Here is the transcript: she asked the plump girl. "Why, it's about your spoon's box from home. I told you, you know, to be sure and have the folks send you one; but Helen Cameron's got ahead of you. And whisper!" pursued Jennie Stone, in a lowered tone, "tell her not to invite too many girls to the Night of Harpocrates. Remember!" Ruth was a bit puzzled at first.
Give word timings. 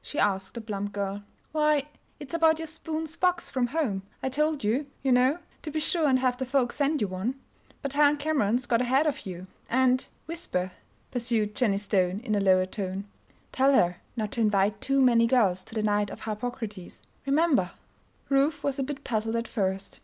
she 0.00 0.16
asked 0.16 0.54
the 0.54 0.60
plump 0.60 0.92
girl. 0.92 1.24
"Why, 1.50 1.88
it's 2.20 2.32
about 2.32 2.60
your 2.60 2.68
spoon's 2.68 3.16
box 3.16 3.50
from 3.50 3.66
home. 3.66 4.04
I 4.22 4.28
told 4.28 4.62
you, 4.62 4.86
you 5.02 5.10
know, 5.10 5.40
to 5.62 5.72
be 5.72 5.80
sure 5.80 6.06
and 6.08 6.20
have 6.20 6.36
the 6.38 6.44
folks 6.44 6.76
send 6.76 7.00
you 7.00 7.08
one; 7.08 7.34
but 7.82 7.94
Helen 7.94 8.16
Cameron's 8.16 8.66
got 8.68 8.80
ahead 8.80 9.08
of 9.08 9.26
you. 9.26 9.48
And 9.68 10.06
whisper!" 10.26 10.70
pursued 11.10 11.56
Jennie 11.56 11.78
Stone, 11.78 12.20
in 12.20 12.36
a 12.36 12.40
lowered 12.40 12.70
tone, 12.70 13.06
"tell 13.50 13.74
her 13.74 13.96
not 14.16 14.30
to 14.30 14.40
invite 14.40 14.80
too 14.80 15.00
many 15.00 15.26
girls 15.26 15.64
to 15.64 15.74
the 15.74 15.82
Night 15.82 16.10
of 16.10 16.20
Harpocrates. 16.20 17.02
Remember!" 17.26 17.72
Ruth 18.28 18.62
was 18.62 18.78
a 18.78 18.84
bit 18.84 19.02
puzzled 19.02 19.34
at 19.34 19.48
first. 19.48 19.98